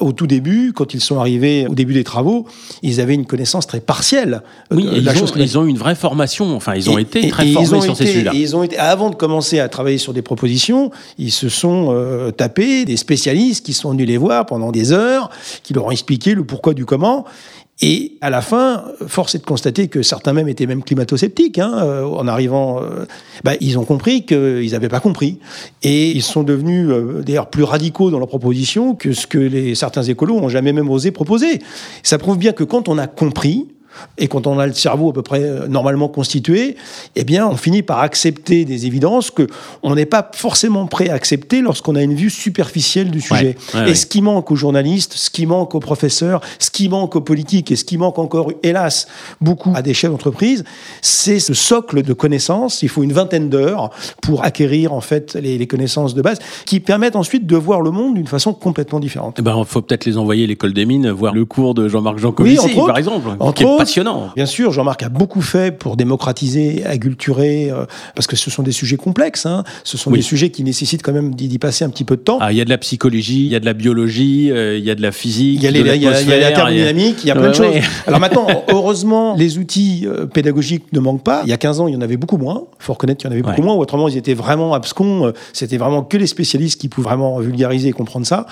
[0.00, 2.46] Au tout début, quand ils sont arrivés au début des travaux,
[2.82, 5.54] ils avaient une connaissance très partielle Oui, de et la ils, ont, chose climatique.
[5.54, 6.54] ils ont eu une vraie formation.
[6.54, 8.32] Enfin, ils ont Et- été très et formés ont sur ces sujets-là.
[8.32, 11.88] et Ils ont été, avant de commencer à travailler sur des propositions, ils se sont
[11.90, 15.30] euh, tapés des spécialistes qui sont venus les voir pendant des heures,
[15.64, 17.24] qui leur ont expliqué le pourquoi du comment.
[17.80, 21.60] Et à la fin, force est de constater que certains même étaient même climato-sceptiques.
[21.60, 23.04] Hein, euh, en arrivant, euh,
[23.44, 25.38] bah, ils ont compris qu'ils n'avaient pas compris.
[25.84, 29.76] Et ils sont devenus euh, d'ailleurs plus radicaux dans leurs propositions que ce que les,
[29.76, 31.60] certains écolos ont jamais même osé proposer.
[32.02, 33.68] Ça prouve bien que quand on a compris,
[34.16, 36.76] et quand on a le cerveau à peu près euh, normalement constitué,
[37.16, 39.46] eh bien, on finit par accepter des évidences que
[39.82, 43.56] on n'est pas forcément prêt à accepter lorsqu'on a une vue superficielle du sujet.
[43.74, 43.94] ouais, et ouais.
[43.94, 47.70] ce qui manque aux journalistes, ce qui manque aux professeurs, ce qui manque aux politiques
[47.70, 49.06] et ce qui manque encore, hélas,
[49.40, 50.64] beaucoup à des chefs d'entreprise,
[51.02, 52.82] c'est ce socle de connaissances.
[52.82, 53.90] Il faut une vingtaine d'heures
[54.22, 57.90] pour acquérir en fait les, les connaissances de base qui permettent ensuite de voir le
[57.90, 59.36] monde d'une façon complètement différente.
[59.38, 62.18] Eh ben, faut peut-être les envoyer à l'école des mines, voir le cours de Jean-Marc
[62.18, 63.66] Jancovici, Oui, par exemple, Entre qui est.
[63.88, 64.30] passionnant.
[64.36, 68.72] Bien sûr, Jean-Marc a beaucoup fait pour démocratiser, agulturer, euh, parce que ce sont des
[68.72, 69.46] sujets complexes.
[69.46, 69.64] hein.
[69.84, 70.18] Ce sont Oui.
[70.18, 72.38] des sujets qui nécessitent quand même d'y passer un petit peu de temps.
[72.40, 74.84] Ah, il y a de la psychologie, il y a de la biologie, euh, il
[74.84, 77.34] y a de la physique, Il y y y a la thermodynamique, il y a
[77.34, 77.80] plein de ouais.
[77.80, 77.88] choses.
[78.06, 81.40] Alors maintenant, heureusement, les outils euh, pédagogiques ne manquent pas.
[81.44, 82.64] Il y a 15 ans, il y en avait beaucoup moins.
[82.80, 83.74] Il faut reconnaître qu'il y en avait beaucoup moins.
[83.74, 85.26] Autrement, ils étaient vraiment abscons.
[85.26, 88.46] Euh, C'était vraiment que les spécialistes qui pouvaient vraiment vulgariser et comprendre ça.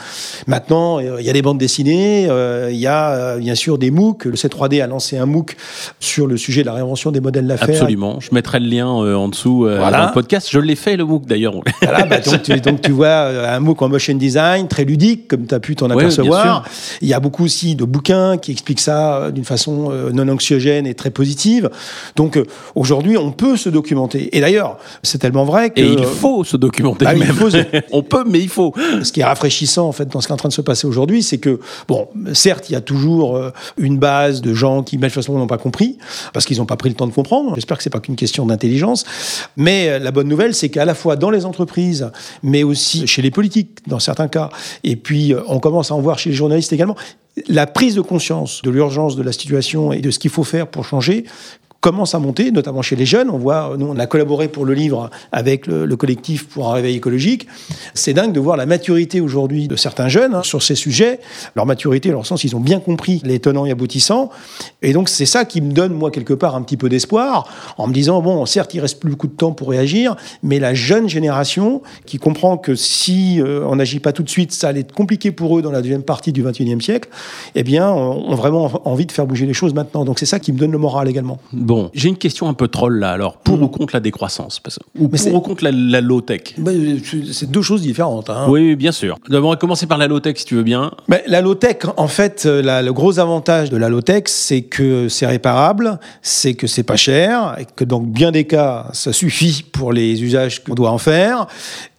[0.46, 2.26] Maintenant, euh, il y a des bandes dessinées.
[2.30, 4.24] euh, Il y a euh, bien sûr des MOOC.
[4.24, 5.56] Le C3D a lancé un MOOC
[6.00, 7.68] sur le sujet de la réinvention des modèles d'affaires.
[7.70, 8.18] Absolument.
[8.20, 9.98] Je mettrai le lien euh, en dessous euh, Voilà.
[10.00, 10.48] dans le podcast.
[10.50, 11.54] Je l'ai fait, le MOOC, d'ailleurs.
[11.82, 15.28] Voilà, bah, donc, tu, donc tu vois euh, un MOOC en motion design, très ludique,
[15.28, 16.64] comme tu as pu t'en Ouais, apercevoir.
[17.00, 20.86] Il y a beaucoup aussi de bouquins qui expliquent ça euh, d'une façon non anxiogène
[20.86, 21.70] et très positive.
[22.16, 22.38] Donc
[22.74, 24.36] aujourd'hui, on peut se documenter.
[24.36, 27.36] Et d'ailleurs, c'est tellement vrai que Et il faut se documenter Bah oui, il même.
[27.36, 27.56] faut se-
[27.92, 28.72] On peut, mais il faut.
[29.02, 30.86] ce qui est rafraîchissant en fait dans ce qui est en train de se passer
[30.86, 33.40] aujourd'hui, c'est que bon, certes, il y a toujours
[33.78, 35.98] une base de gens qui manifestement n'ont pas compris
[36.32, 37.54] parce qu'ils n'ont pas pris le temps de comprendre.
[37.54, 39.04] J'espère que c'est pas qu'une question d'intelligence,
[39.56, 42.10] mais euh, la bonne nouvelle, c'est qu'à la fois dans les entreprises,
[42.42, 44.50] mais aussi chez les politiques dans certains cas,
[44.84, 46.96] et puis euh, on commence à en voir chez les journalistes également,
[47.48, 50.66] la prise de conscience de l'urgence de la situation et de ce qu'il faut faire
[50.66, 51.24] pour changer
[51.86, 53.30] commence à monter, notamment chez les jeunes.
[53.30, 56.72] On voit, nous, on a collaboré pour le livre avec le, le collectif pour un
[56.72, 57.46] réveil écologique.
[57.94, 61.20] C'est dingue de voir la maturité aujourd'hui de certains jeunes hein, sur ces sujets.
[61.54, 64.30] Leur maturité, leur sens, ils ont bien compris les tenants et aboutissants.
[64.82, 67.46] Et donc, c'est ça qui me donne, moi, quelque part, un petit peu d'espoir,
[67.78, 70.74] en me disant, bon, certes, il reste plus beaucoup de temps pour réagir, mais la
[70.74, 74.80] jeune génération qui comprend que si euh, on n'agit pas tout de suite, ça allait
[74.80, 77.08] être compliqué pour eux dans la deuxième partie du 21e siècle,
[77.54, 80.04] eh bien, ont vraiment envie de faire bouger les choses maintenant.
[80.04, 81.38] Donc, c'est ça qui me donne le moral également.
[81.94, 83.10] J'ai une question un peu troll là.
[83.12, 84.60] Alors, pour ou contre la décroissance?
[84.60, 86.54] Parce- Ou Mais pour ou contre la, la low-tech?
[86.58, 86.70] Bah,
[87.32, 88.30] c'est deux choses différentes.
[88.30, 88.46] hein.
[88.48, 89.16] Oui, bien sûr.
[89.28, 90.90] D'abord, on va commencer par la low-tech, si tu veux bien.
[91.08, 95.08] Mais la low-tech, en fait, euh, la- le gros avantage de la low-tech, c'est que
[95.08, 99.64] c'est réparable, c'est que c'est pas cher, et que dans bien des cas, ça suffit
[99.72, 101.46] pour les usages qu'on doit en faire,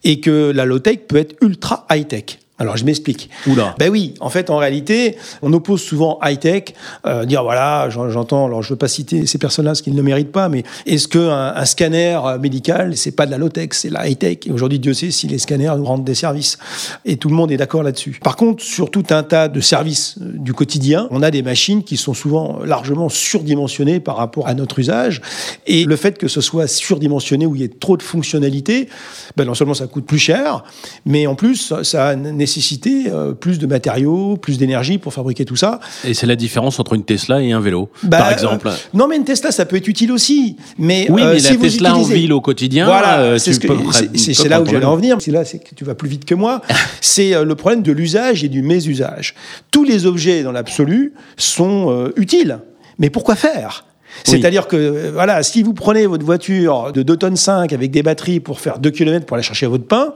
[0.04, 2.38] et que la low-tech peut être ultra high-tech.
[2.58, 3.30] Alors je m'explique.
[3.46, 3.74] Oula.
[3.78, 6.74] Ben oui, en fait, en réalité, on oppose souvent high-tech,
[7.06, 9.98] euh, dire voilà, j'en- j'entends, alors je veux pas citer ces personnes-là, ce qu'ils ne
[9.98, 13.68] le méritent pas, mais est-ce qu'un un scanner euh, médical, c'est pas de la low-tech,
[13.72, 14.38] c'est de la high-tech?
[14.46, 16.58] Et aujourd'hui, Dieu sait si les scanners nous rendent des services.
[17.04, 18.18] Et tout le monde est d'accord là-dessus.
[18.22, 21.84] Par contre, sur tout un tas de services euh, du quotidien, on a des machines
[21.84, 25.20] qui sont souvent largement surdimensionnées par rapport à notre usage.
[25.66, 28.88] Et le fait que ce soit surdimensionné, où il y ait trop de fonctionnalités,
[29.36, 30.64] ben non seulement ça coûte plus cher,
[31.06, 32.16] mais en plus, ça a
[32.48, 35.80] nécessité euh, plus de matériaux, plus d'énergie pour fabriquer tout ça.
[36.04, 38.68] Et c'est la différence entre une Tesla et un vélo, Bah, par exemple.
[38.68, 40.56] euh, non, mais une Tesla, ça peut être utile aussi.
[40.78, 44.48] Mais, oui, euh, mais si la vous Tesla en ville au quotidien, Voilà, c'est ce
[44.48, 45.18] là où j'allais en venir.
[45.20, 46.62] C'est là, que tu vas plus vite que moi.
[47.02, 49.34] c'est le problème de l'usage et du mésusage.
[49.70, 52.60] Tous les objets dans l'absolu sont utiles.
[52.98, 53.84] Mais pourquoi faire?
[54.24, 58.02] C'est-à-dire que, euh, voilà, si vous prenez votre voiture de 2 tonnes 5 avec des
[58.02, 60.14] batteries pour faire 2 km pour aller chercher votre pain,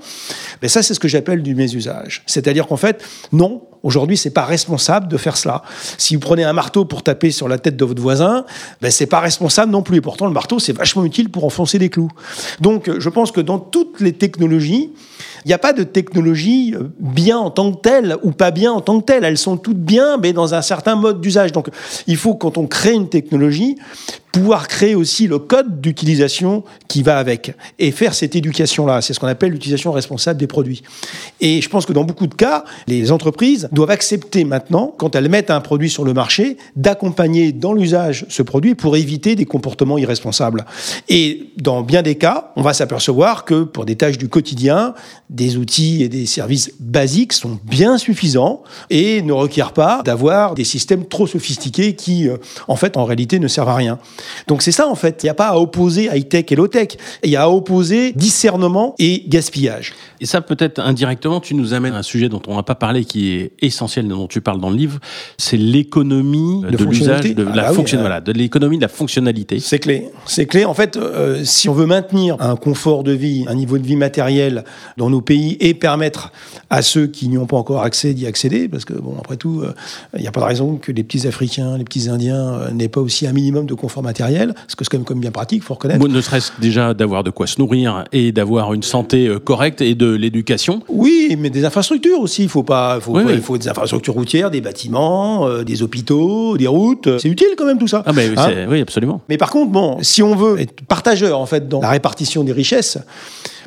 [0.61, 2.23] ben ça, c'est ce que j'appelle du mésusage.
[2.27, 5.62] C'est-à-dire qu'en fait, non, aujourd'hui, c'est pas responsable de faire cela.
[5.99, 8.45] Si vous prenez un marteau pour taper sur la tête de votre voisin,
[8.81, 9.99] ben c'est pas responsable non plus.
[9.99, 12.11] Et pourtant, le marteau, c'est vachement utile pour enfoncer des clous.
[12.61, 14.90] Donc, je pense que dans toutes les technologies,
[15.45, 18.73] il n'y a pas de technologie euh, bien en tant que telle ou pas bien
[18.73, 19.25] en tant que telle.
[19.25, 21.53] Elles sont toutes bien, mais dans un certain mode d'usage.
[21.53, 21.68] Donc,
[22.07, 23.77] il faut, quand on crée une technologie,
[24.33, 29.03] pouvoir créer aussi le code d'utilisation qui va avec et faire cette éducation-là.
[29.03, 30.83] C'est ce qu'on appelle l'utilisation responsable des produits.
[31.40, 35.29] Et je pense que dans beaucoup de cas, les entreprises doivent accepter maintenant, quand elles
[35.29, 39.99] mettent un produit sur le marché, d'accompagner dans l'usage ce produit pour éviter des comportements
[39.99, 40.64] irresponsables.
[41.11, 44.95] Et dans bien des cas, on va s'apercevoir que pour des tâches du quotidien,
[45.29, 50.64] des outils et des services basiques sont bien suffisants et ne requièrent pas d'avoir des
[50.64, 53.99] systèmes trop sophistiqués qui, euh, en fait, en réalité, ne servent à rien.
[54.48, 55.22] Donc c'est ça, en fait.
[55.22, 56.88] Il n'y a pas à opposer high-tech et low-tech.
[57.24, 59.92] Il y a à opposer discernement et gaspillage.
[60.20, 63.04] Et ça, peut-être indirectement, tu nous amènes à un sujet dont on n'a pas parlé,
[63.04, 64.98] qui est essentiel, dont tu parles dans le livre,
[65.38, 68.88] c'est l'économie De l'usage, de Ah la bah oui, fonction- voilà, de l'économie de la
[68.88, 69.61] fonctionnalité.
[69.61, 70.08] C'est clé.
[70.26, 70.64] C'est clé.
[70.64, 73.96] En fait, euh, si on veut maintenir un confort de vie, un niveau de vie
[73.96, 74.64] matériel
[74.96, 76.32] dans nos pays et permettre
[76.70, 79.61] à ceux qui n'y ont pas encore accès d'y accéder, parce que, bon, après tout,
[79.62, 79.72] euh,
[80.16, 82.88] il n'y a pas de raison que les petits Africains, les petits Indiens euh, n'aient
[82.88, 85.64] pas aussi un minimum de confort matériel, parce que c'est quand même, bien pratique, il
[85.64, 86.01] faut reconnaître.
[86.01, 89.81] Moi, ne serait-ce déjà d'avoir de quoi se nourrir et d'avoir une santé euh, correcte
[89.81, 90.83] et de l'éducation.
[90.88, 92.44] Oui, mais des infrastructures aussi.
[92.44, 93.40] Il faut pas, faut, Oui, oui.
[93.40, 97.09] faut des infrastructures routières, des bâtiments, euh, des hôpitaux, des routes.
[97.18, 98.03] C'est utile quand même tout ça.
[98.07, 99.20] Ah Hein oui, absolument.
[99.29, 102.53] Mais par contre, bon, si on veut être partageur en fait dans la répartition des
[102.53, 102.98] richesses,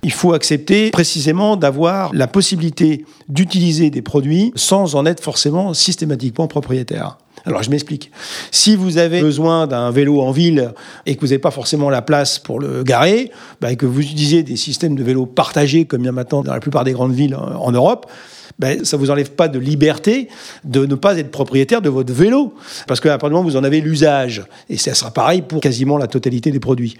[0.03, 6.47] il faut accepter précisément d'avoir la possibilité d'utiliser des produits sans en être forcément systématiquement
[6.47, 7.17] propriétaire.
[7.45, 8.12] Alors je m'explique.
[8.51, 10.73] Si vous avez besoin d'un vélo en ville
[11.05, 13.31] et que vous n'avez pas forcément la place pour le garer,
[13.62, 16.41] bah, et que vous utilisez des systèmes de vélos partagés comme il y a maintenant
[16.41, 18.08] dans la plupart des grandes villes euh, en Europe,
[18.58, 20.29] ben, ça vous enlève pas de liberté
[20.63, 22.53] de ne pas être propriétaire de votre vélo.
[22.88, 26.08] Parce qu'à partir du vous en avez l'usage, et ça sera pareil pour quasiment la
[26.08, 26.97] totalité des produits.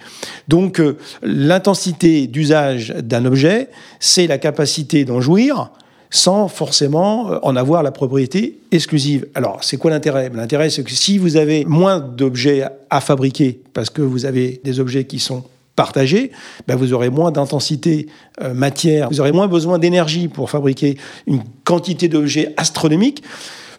[0.48, 3.68] Donc, euh, l'intensité d'usage d'un objet,
[4.00, 5.70] c'est la capacité d'en jouir
[6.10, 9.26] sans forcément euh, en avoir la propriété exclusive.
[9.34, 10.30] Alors, c'est quoi l'intérêt?
[10.34, 14.80] L'intérêt, c'est que si vous avez moins d'objets à fabriquer, parce que vous avez des
[14.80, 15.44] objets qui sont
[15.76, 16.32] partagés,
[16.66, 18.06] ben vous aurez moins d'intensité
[18.42, 23.22] euh, matière, vous aurez moins besoin d'énergie pour fabriquer une quantité d'objets astronomiques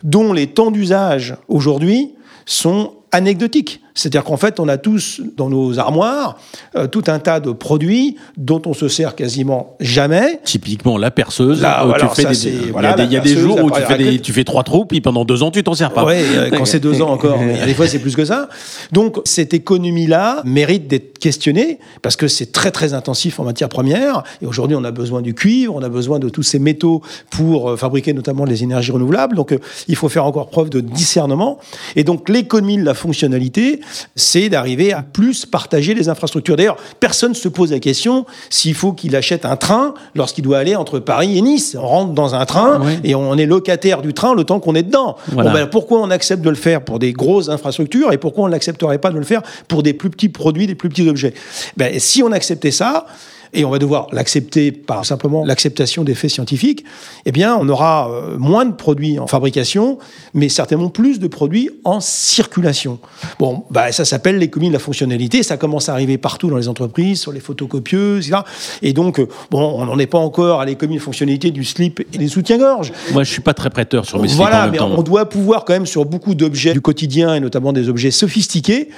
[0.04, 2.14] dont les temps d'usage aujourd'hui
[2.46, 3.82] sont anecdotiques.
[3.98, 6.38] C'est-à-dire qu'en fait, on a tous dans nos armoires
[6.76, 10.40] euh, tout un tas de produits dont on se sert quasiment jamais.
[10.44, 11.62] Typiquement, la perceuse.
[11.62, 13.60] Là, où voilà, tu fais ça, des, il y a voilà, des- y a jours
[13.64, 14.22] où tu fais, des, raclette.
[14.22, 16.06] tu fais trois trous, puis pendant deux ans, tu t'en sers pas.
[16.06, 18.50] Ouais, euh, quand c'est deux ans encore, mais des fois c'est plus que ça.
[18.92, 24.24] Donc cette économie-là mérite d'être questionnée parce que c'est très très intensif en matière première.
[24.42, 27.72] Et aujourd'hui, on a besoin du cuivre, on a besoin de tous ces métaux pour
[27.72, 29.36] euh, fabriquer notamment les énergies renouvelables.
[29.36, 31.58] Donc euh, il faut faire encore preuve de discernement.
[31.96, 33.82] Et donc l'économie de la fonctionnalité,
[34.16, 36.56] c'est d'arriver à plus partager les infrastructures.
[36.56, 40.58] D'ailleurs, personne ne se pose la question s'il faut qu'il achète un train lorsqu'il doit
[40.58, 41.76] aller entre Paris et Nice.
[41.80, 44.84] On rentre dans un train et on est locataire du train le temps qu'on est
[44.84, 45.18] dedans.
[45.32, 45.50] Voilà.
[45.50, 48.50] Bon, ben, pourquoi on accepte de le faire pour des grosses infrastructures et pourquoi on
[48.50, 51.34] n'accepterait pas de le faire pour des plus petits produits, des plus petits objets?
[51.76, 53.06] Ben, Si on acceptait ça,
[53.54, 56.84] et on va devoir l'accepter par simplement l'acceptation des faits scientifiques,
[57.26, 59.98] eh bien, on aura euh, moins de produits en fabrication,
[60.34, 63.00] mais certainement plus de produits en circulation.
[63.40, 65.44] Bon, bah, ça s'appelle l'économie de la fonctionnalité.
[65.44, 68.42] Ça commence à arriver partout dans les entreprises, sur les photocopieuses, etc.
[68.82, 72.00] Et donc, euh, bon, on n'en est pas encore à l'économie de fonctionnalité du slip
[72.14, 72.92] et des soutiens-gorge.
[73.14, 74.92] Moi, je suis pas très prêteur sur mes slips en Voilà, même mais temps.
[74.98, 78.90] on doit pouvoir quand même sur beaucoup d'objets du quotidien et notamment des objets sophistiqués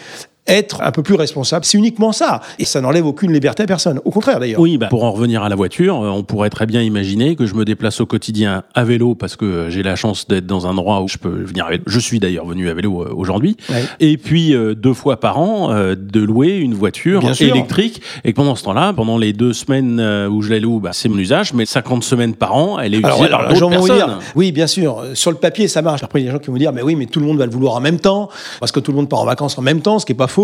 [0.49, 1.65] être un peu plus responsable.
[1.65, 2.41] C'est uniquement ça.
[2.59, 3.99] Et ça n'enlève aucune liberté à personne.
[4.05, 4.59] Au contraire, d'ailleurs.
[4.59, 7.45] Oui, bah, pour en revenir à la voiture, euh, on pourrait très bien imaginer que
[7.45, 10.71] je me déplace au quotidien à vélo parce que j'ai la chance d'être dans un
[10.77, 11.83] endroit où je peux venir à vélo.
[11.87, 13.57] Je suis d'ailleurs venu à vélo euh, aujourd'hui.
[13.69, 13.83] Ouais.
[13.99, 17.55] Et puis, euh, deux fois par an, euh, de louer une voiture Bien sûr.
[17.55, 18.01] électrique.
[18.23, 21.09] Et pendant ce temps-là, pendant les deux semaines euh, où je la loue, bah, c'est
[21.09, 21.53] mon usage.
[21.53, 23.95] Mais 50 semaines par an, elle est utilisée Alors, par d'autres personnes.
[23.95, 26.03] dire, oui, bien sûr, euh, sur le papier, ça marche.
[26.03, 27.37] Après, il y a des gens qui vont dire, mais oui, mais tout le monde
[27.37, 29.61] va le vouloir en même temps, parce que tout le monde part en vacances en
[29.61, 30.38] même temps, ce qui est pas faux.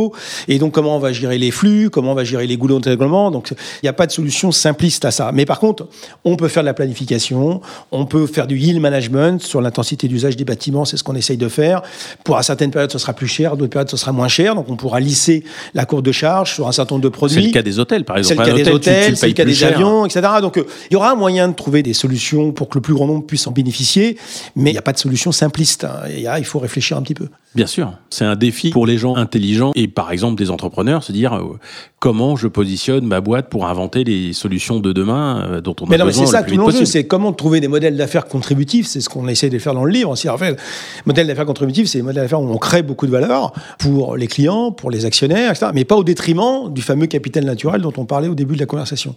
[0.47, 3.31] Et donc, comment on va gérer les flux, comment on va gérer les goulots d'intéglement
[3.31, 5.31] Donc, il n'y a pas de solution simpliste à ça.
[5.34, 5.88] Mais par contre,
[6.23, 10.36] on peut faire de la planification, on peut faire du yield management sur l'intensité d'usage
[10.36, 11.81] des bâtiments, c'est ce qu'on essaye de faire.
[12.23, 14.55] Pour à certaines périodes, ce sera plus cher, d'autres périodes, ce sera moins cher.
[14.55, 17.41] Donc, on pourra lisser la courbe de charge sur un certain nombre de produits.
[17.41, 18.49] C'est le cas des hôtels, par C'est exemple.
[18.49, 20.21] le cas des hôtels, c'est le cas des avions, etc.
[20.41, 22.93] Donc, euh, il y aura un moyen de trouver des solutions pour que le plus
[22.93, 24.17] grand nombre puisse en bénéficier,
[24.55, 25.86] mais il n'y a pas de solution simpliste.
[26.10, 27.27] il faut réfléchir un petit peu.
[27.55, 31.11] Bien sûr, c'est un défi pour les gens intelligents et par exemple des entrepreneurs, se
[31.11, 31.59] dire euh,
[31.99, 35.95] comment je positionne ma boîte pour inventer les solutions de demain euh, dont on Mais
[35.95, 38.88] a non, mais besoin c'est ça tout l'enjeu, c'est comment trouver des modèles d'affaires contributifs.
[38.88, 40.29] C'est ce qu'on essaie de faire dans le livre aussi.
[40.29, 40.57] En fait,
[41.05, 44.27] modèle d'affaires contributif, c'est des modèles d'affaires où on crée beaucoup de valeur pour les
[44.27, 45.71] clients, pour les actionnaires, etc.
[45.73, 48.65] Mais pas au détriment du fameux capital naturel dont on parlait au début de la
[48.65, 49.15] conversation.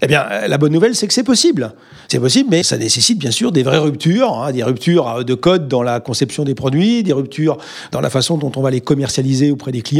[0.00, 1.72] Eh bien, euh, la bonne nouvelle, c'est que c'est possible.
[2.08, 5.68] C'est possible, mais ça nécessite bien sûr des vraies ruptures, hein, des ruptures de code
[5.68, 7.58] dans la conception des produits, des ruptures
[7.92, 9.97] dans la façon dont on va les commercialiser auprès des clients.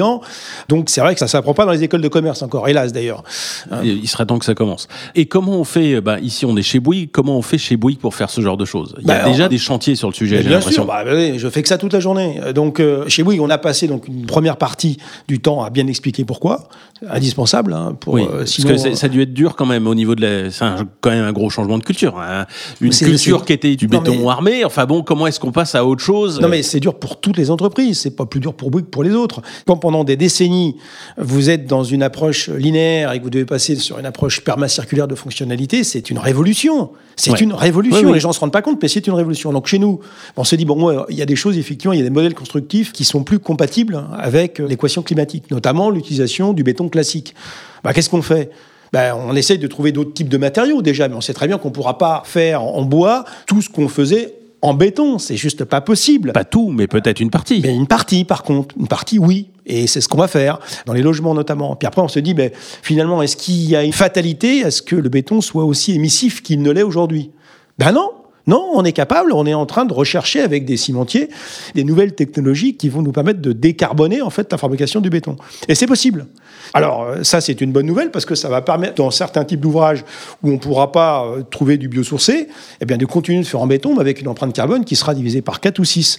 [0.68, 2.92] Donc, c'est vrai que ça ne s'apprend pas dans les écoles de commerce encore, hélas
[2.92, 3.22] d'ailleurs.
[3.70, 3.80] Hein.
[3.84, 4.88] Il serait temps que ça commence.
[5.14, 7.10] Et comment on fait euh, bah, Ici, on est chez Bouygues.
[7.12, 8.94] Comment on fait chez Bouygues pour faire ce genre de choses?
[9.00, 10.40] Il y a Bah, déjà on- des chantiers sur le sujet.
[10.40, 10.82] Bien l'impression.
[10.82, 11.04] sûr, bah,
[11.36, 12.40] je fais que ça toute la journée.
[12.42, 15.70] Euh, Donc, euh, chez Bouygues, on a passé donc une première partie du temps à
[15.70, 16.68] bien expliquer pourquoi.
[17.08, 19.94] Indispensable, hein, pour Oui, euh, parce que ça a dû être dur quand même au
[19.94, 20.50] niveau de la.
[20.50, 20.64] C'est
[21.00, 22.18] quand même un gros changement de culture.
[22.18, 22.44] hein.
[22.80, 24.64] Une culture qui était du Non, béton mais- armé.
[24.64, 26.40] Enfin bon, comment est-ce qu'on passe à autre chose?
[26.40, 28.00] Non, mais c'est dur pour toutes les entreprises.
[28.00, 29.42] C'est pas plus dur pour Bouygues que pour les autres.
[29.66, 30.76] Quand pendant des décennies,
[31.16, 35.08] vous êtes dans une approche linéaire et que vous devez passer sur une approche permacirculaire
[35.08, 36.90] de fonctionnalité, c'est une révolution.
[37.16, 37.38] C'est Ouais.
[37.40, 38.12] une révolution.
[38.12, 39.50] Les gens se rendent pas compte, mais c'est une révolution.
[39.50, 40.00] Donc chez nous,
[40.36, 42.34] on se dit bon, il y a des choses effectivement, il y a des modèles
[42.34, 47.34] constructifs qui sont plus compatibles avec l'équation climatique, notamment l'utilisation du béton classique.
[47.82, 48.50] Bah, qu'est-ce qu'on fait?
[48.92, 51.56] Ben, on essaye de trouver d'autres types de matériaux déjà, mais on sait très bien
[51.56, 55.18] qu'on ne pourra pas faire en bois tout ce qu'on faisait en béton.
[55.18, 56.32] C'est juste pas possible.
[56.32, 57.60] Pas tout, mais peut-être une partie.
[57.62, 59.48] Mais une partie, par contre, une partie, oui.
[59.66, 61.76] Et c'est ce qu'on va faire, dans les logements notamment.
[61.76, 62.50] Puis après, on se dit, ben,
[62.82, 66.42] finalement, est-ce qu'il y a une fatalité à ce que le béton soit aussi émissif
[66.42, 67.30] qu'il ne l'est aujourd'hui?
[67.78, 68.10] Ben non
[68.48, 71.28] non, on est capable, on est en train de rechercher avec des cimentiers
[71.74, 75.36] des nouvelles technologies qui vont nous permettre de décarboner en fait la fabrication du béton.
[75.68, 76.26] Et c'est possible.
[76.72, 79.60] Alors euh, ça c'est une bonne nouvelle parce que ça va permettre dans certains types
[79.60, 80.02] d'ouvrages
[80.42, 82.48] où on ne pourra pas euh, trouver du biosourcé,
[82.80, 85.14] eh bien de continuer de faire en béton mais avec une empreinte carbone qui sera
[85.14, 86.18] divisée par 4 ou 6.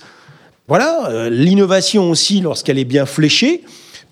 [0.67, 3.63] Voilà, euh, l'innovation aussi, lorsqu'elle est bien fléchée,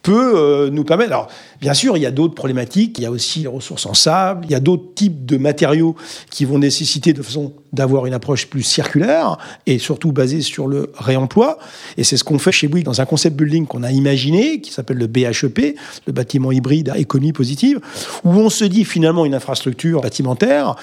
[0.08, 1.12] peut euh, nous permettre.
[1.12, 1.28] Alors,
[1.60, 2.98] bien sûr, il y a d'autres problématiques.
[2.98, 4.46] Il y a aussi les ressources en sable.
[4.46, 5.98] Il y a d'autres types de matériaux
[6.32, 10.94] qui vont nécessiter de façon d'avoir une approche plus circulaire et surtout basée sur le
[10.98, 11.60] réemploi.
[11.98, 14.72] Et c'est ce qu'on fait chez Bouygues dans un concept building qu'on a imaginé, qui
[14.72, 17.82] s'appelle le BHEP, le bâtiment hybride à économie positive,
[18.24, 20.78] où on se dit finalement une infrastructure bâtimentaire,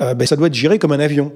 [0.00, 1.32] euh, ben, ça doit être géré comme un avion.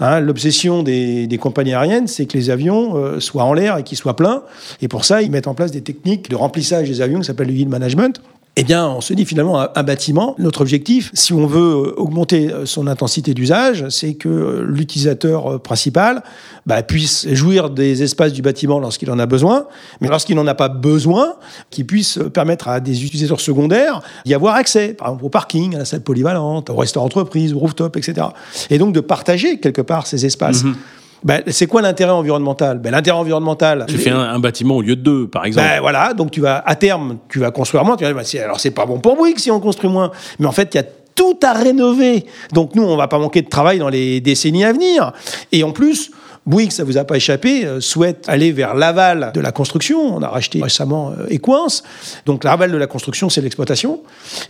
[0.00, 3.82] Hein, L'obsession des, des, compagnies aériennes, c'est que les avions euh, soient en l'air et
[3.82, 4.42] qu'ils soient pleins.
[4.80, 7.48] Et pour ça, ils mettent en place des techniques de remplissage des avions qui s'appellent
[7.48, 8.20] le yield management.
[8.56, 12.52] Eh bien, on se dit finalement, un, bâtiment, notre objectif, si on veut euh, augmenter
[12.64, 16.22] son intensité d'usage, c'est que l'utilisateur principal
[16.64, 19.66] bah, puisse jouir des espaces du bâtiment lorsqu'il en a besoin,
[20.00, 21.34] mais lorsqu'il n'en a pas besoin,
[21.70, 25.78] qu'il puisse permettre à des utilisateurs secondaires d'y avoir accès, par exemple au parking, à
[25.78, 28.28] la salle polyvalente, au restaurant entreprise, au rooftop, etc.
[28.70, 30.62] Et donc de partager quelque part ces espaces.
[30.62, 30.70] Mhm.
[30.70, 31.03] Mm -hmm.
[31.24, 32.78] Ben, c'est quoi l'intérêt environnemental?
[32.78, 33.86] Ben, L'intérêt environnemental.
[33.88, 35.66] Tu fais un, un, bâtiment au lieu de deux, par exemple.
[35.66, 37.96] Ben, voilà, donc tu vas à terme, tu vas construire moins.
[37.96, 40.46] Tu vas dire, ben, alors c'est pas bon pour Bouygues si on construit moins, mais
[40.46, 40.84] en fait il y a
[41.14, 42.26] tout à rénover.
[42.52, 45.12] Donc nous, on va pas manquer de travail dans les décennies à venir.
[45.50, 46.10] Et en plus.
[46.46, 50.16] Bouygues, ça vous a pas échappé, euh, souhaite aller vers l'aval de la construction.
[50.16, 51.82] On a racheté récemment Equance.
[52.26, 54.00] Donc l'aval de la construction, c'est l'exploitation.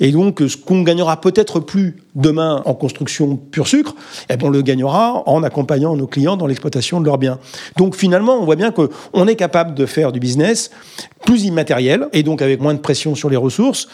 [0.00, 3.94] Et donc euh, ce qu'on gagnera peut-être plus demain en construction pur sucre,
[4.28, 7.38] eh bien, on le gagnera en accompagnant nos clients dans l'exploitation de leurs biens.
[7.76, 10.70] Donc finalement, on voit bien qu'on est capable de faire du business
[11.24, 13.88] plus immatériel et donc avec moins de pression sur les ressources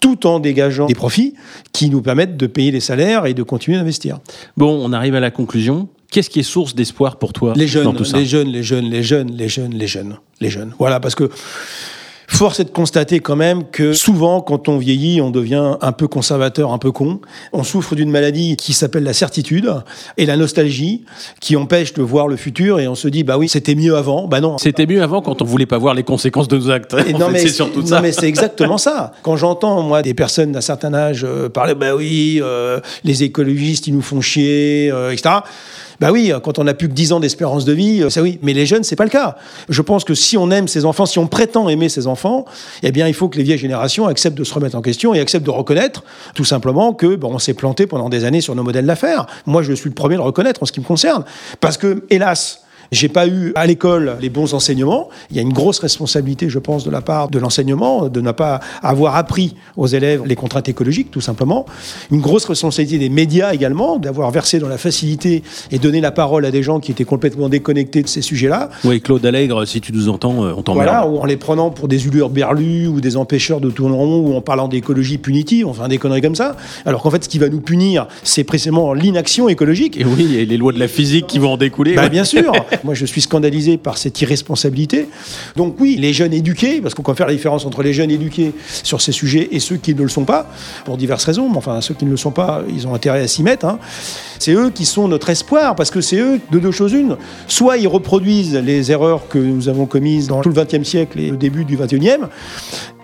[0.00, 1.34] tout en dégageant des profits
[1.72, 4.18] qui nous permettent de payer les salaires et de continuer d'investir.
[4.56, 5.88] Bon, on arrive à la conclusion.
[6.12, 8.62] Qu'est-ce qui est source d'espoir pour toi les jeunes, dans tout ça les jeunes, les
[8.62, 10.74] jeunes, les jeunes, les jeunes, les jeunes, les jeunes.
[10.78, 11.30] Voilà, parce que
[12.32, 16.08] Force est de constater quand même que souvent, quand on vieillit, on devient un peu
[16.08, 17.20] conservateur, un peu con.
[17.52, 19.70] On souffre d'une maladie qui s'appelle la certitude
[20.16, 21.04] et la nostalgie,
[21.40, 24.28] qui empêche de voir le futur et on se dit, bah oui, c'était mieux avant.
[24.28, 24.56] Bah non.
[24.56, 26.96] C'était mieux avant quand on voulait pas voir les conséquences de nos actes.
[27.06, 27.96] Et non, mais c'est surtout ça.
[27.96, 29.12] Non, mais c'est exactement ça.
[29.22, 33.86] Quand j'entends, moi, des personnes d'un certain âge euh, parler, bah oui, euh, les écologistes,
[33.88, 35.40] ils nous font chier, euh, etc.
[36.02, 38.40] Bah oui, quand on n'a plus que 10 ans d'espérance de vie, ça oui.
[38.42, 39.36] Mais les jeunes, c'est pas le cas.
[39.68, 42.44] Je pense que si on aime ses enfants, si on prétend aimer ses enfants,
[42.82, 45.20] eh bien, il faut que les vieilles générations acceptent de se remettre en question et
[45.20, 46.02] acceptent de reconnaître,
[46.34, 49.26] tout simplement, que bon, on s'est planté pendant des années sur nos modèles d'affaires.
[49.46, 51.22] Moi, je suis le premier à le reconnaître en ce qui me concerne.
[51.60, 52.62] Parce que, hélas,
[52.92, 55.08] j'ai pas eu à l'école les bons enseignements.
[55.30, 58.30] Il y a une grosse responsabilité, je pense, de la part de l'enseignement, de ne
[58.32, 61.64] pas avoir appris aux élèves les contraintes écologiques, tout simplement.
[62.10, 66.44] Une grosse responsabilité des médias également, d'avoir versé dans la facilité et donné la parole
[66.44, 68.68] à des gens qui étaient complètement déconnectés de ces sujets-là.
[68.84, 70.88] Oui, Claude Allègre, si tu nous entends, euh, on t'emmerde.
[70.88, 74.20] Voilà, ou en les prenant pour des ulures berlus ou des empêcheurs de tourner rond
[74.20, 76.56] ou en parlant d'écologie punitive, enfin des conneries comme ça.
[76.84, 79.98] Alors qu'en fait, ce qui va nous punir, c'est précisément l'inaction écologique.
[79.98, 81.94] Et oui, et les lois de la physique qui vont en découler.
[81.94, 82.52] Bah, Bien sûr.
[82.84, 85.08] Moi, je suis scandalisé par cette irresponsabilité.
[85.56, 88.52] Donc oui, les jeunes éduqués, parce qu'on peut faire la différence entre les jeunes éduqués
[88.82, 90.50] sur ces sujets et ceux qui ne le sont pas,
[90.84, 93.28] pour diverses raisons, mais enfin, ceux qui ne le sont pas, ils ont intérêt à
[93.28, 93.66] s'y mettre.
[93.66, 93.78] Hein.
[94.38, 97.16] C'est eux qui sont notre espoir, parce que c'est eux, de deux choses une,
[97.46, 101.30] soit ils reproduisent les erreurs que nous avons commises dans tout le XXe siècle et
[101.30, 102.26] le début du XXIe,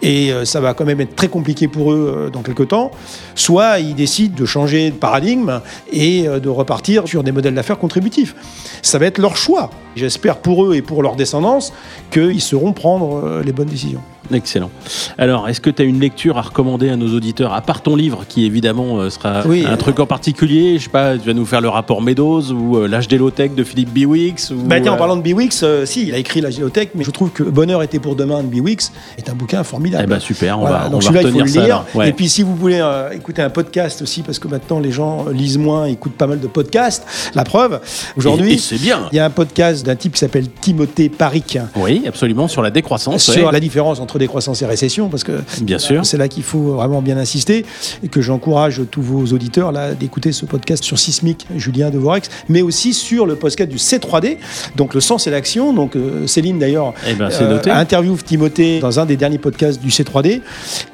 [0.03, 2.91] et euh, ça va quand même être très compliqué pour eux euh, dans quelques temps,
[3.35, 5.61] soit ils décident de changer de paradigme
[5.93, 8.35] et euh, de repartir sur des modèles d'affaires contributifs.
[8.83, 9.58] Ça va être leur choix.
[9.59, 9.88] 좋아.
[9.97, 11.73] J'espère pour eux et pour leur descendance
[12.11, 14.03] qu'ils sauront prendre les bonnes décisions.
[14.33, 14.71] Excellent.
[15.17, 17.97] Alors, est-ce que tu as une lecture à recommander à nos auditeurs, à part ton
[17.97, 21.47] livre, qui évidemment euh, sera un truc en particulier Je sais pas, tu vas nous
[21.47, 24.95] faire le rapport Meadows ou euh, L'âge d'Élotech de Philippe Biwix ou, bah tiens, en
[24.95, 27.83] euh, parlant de Biwix, si, il a écrit L'âge d'Élotech, mais je trouve que Bonheur
[27.83, 30.05] était pour demain de Biwix est un bouquin formidable.
[30.07, 31.85] Eh ben super, on va, Donc on va retenir il faut le lire.
[32.05, 35.59] Et puis si vous voulez écouter un podcast aussi, parce que maintenant les gens lisent
[35.59, 37.81] moins, écoutent pas mal de podcasts, la preuve,
[38.17, 39.09] aujourd'hui, c'est bien.
[39.13, 41.59] Il y a un podcast d'un type qui s'appelle Timothée Paric.
[41.75, 43.31] Oui, absolument, sur la décroissance.
[43.31, 46.75] Sur la différence entre décroissance et récession, parce que bien sûr, c'est là qu'il faut
[46.75, 47.65] vraiment bien insister
[48.03, 52.29] et que j'encourage tous vos auditeurs là d'écouter ce podcast sur Sismic, Julien de Vorex,
[52.51, 54.37] mais aussi sur le podcast du C3D,
[54.77, 55.73] donc le sens et l'action.
[55.73, 59.89] Donc euh, Céline d'ailleurs eh ben, euh, interviewe Timothée dans un des derniers podcasts du
[59.89, 60.43] C3D.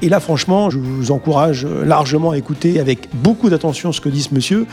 [0.02, 4.22] Et là, franchement, je vous encourage largement à écouter avec beaucoup d'attention ce que dit
[4.22, 4.66] ce monsieur,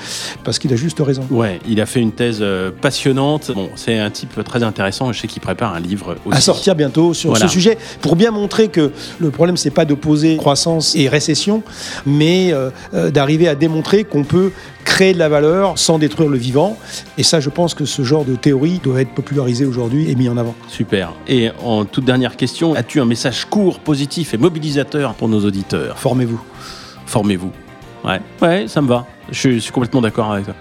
[0.43, 1.23] parce qu'il a juste raison.
[1.31, 3.51] Ouais, il a fait une thèse euh, passionnante.
[3.55, 5.11] Bon, c'est un type très intéressant.
[5.11, 6.37] Je sais qu'il prépare un livre aussi.
[6.37, 10.37] à sortir bientôt sur ce sujet pour bien montrer que le problème, c'est pas d'opposer
[10.37, 11.63] croissance et récession,
[12.05, 14.51] mais euh, euh, d'arriver à démontrer qu'on peut
[14.83, 16.77] créer de la valeur sans détruire le vivant.
[17.17, 20.29] Et ça, je pense que ce genre de théorie doit être popularisé aujourd'hui et mis
[20.29, 20.55] en avant.
[20.67, 21.13] Super.
[21.27, 25.99] Et en toute dernière question, as-tu un message court, positif et mobilisateur pour nos auditeurs?
[25.99, 26.41] Formez-vous.
[27.05, 27.51] Formez-vous.
[28.03, 29.05] Ouais, ouais, ça me va.
[29.29, 30.55] Je suis complètement d'accord avec toi.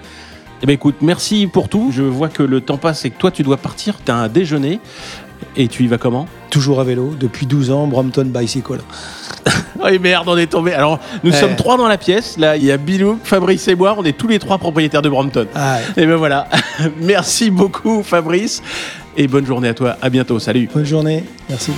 [0.63, 1.91] Eh bien écoute, merci pour tout.
[1.93, 3.97] Je vois que le temps passe et que toi tu dois partir.
[4.05, 4.81] Tu as un déjeuner.
[5.57, 6.27] Et tu y vas comment?
[6.51, 8.81] Toujours à vélo, depuis 12 ans, Brompton Bicycle.
[9.83, 10.75] oh merde, on est tombé.
[10.75, 12.37] Alors, nous sommes trois dans la pièce.
[12.37, 13.95] Là, il y a Bilou, Fabrice et moi.
[13.99, 15.47] On est tous les trois propriétaires de Brompton.
[15.55, 16.47] Ah et ben voilà.
[17.01, 18.63] Merci beaucoup, Fabrice.
[19.17, 19.97] Et bonne journée à toi.
[20.03, 20.39] À bientôt.
[20.39, 20.69] Salut.
[20.73, 21.25] Bonne journée.
[21.49, 21.73] Merci.